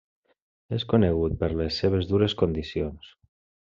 [0.77, 3.17] És conegut per les seves dures condicions.